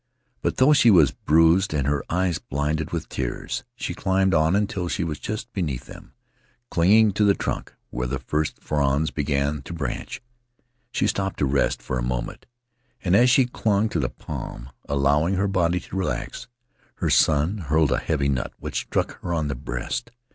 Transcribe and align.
But 0.41 0.57
though 0.57 0.73
she 0.73 0.89
was 0.89 1.11
bruised 1.11 1.75
and 1.75 1.85
her 1.85 2.03
eyes 2.09 2.39
blinded 2.39 2.89
with 2.91 3.07
tears, 3.07 3.63
she 3.75 3.93
climbed 3.93 4.33
on 4.33 4.55
until 4.55 4.87
she 4.87 5.03
was 5.03 5.19
just 5.19 5.53
beneath 5.53 5.85
them, 5.85 6.13
clinging 6.71 7.11
to 7.11 7.23
the 7.23 7.35
trunk 7.35 7.75
where 7.91 8.07
the 8.07 8.17
first 8.17 8.59
fronds 8.63 9.11
begin 9.11 9.61
to 9.61 9.73
branch. 9.75 10.19
She 10.91 11.05
stopped 11.05 11.37
to 11.37 11.45
rest 11.45 11.83
for 11.83 11.99
a 11.99 12.01
mo 12.01 12.23
ment, 12.23 12.47
and 13.03 13.15
as 13.15 13.29
she 13.29 13.45
clung 13.45 13.89
to 13.89 13.99
the 13.99 14.09
palm, 14.09 14.71
allowing 14.89 15.35
her 15.35 15.47
body 15.47 15.79
to 15.79 15.95
relax, 15.95 16.47
her 16.95 17.11
son 17.11 17.59
hurled 17.59 17.91
a 17.91 17.99
heavy 17.99 18.27
nut 18.27 18.53
which 18.57 18.81
struck 18.85 19.19
her 19.21 19.31
on 19.35 19.49
the 19.49 19.55
breast. 19.55 20.09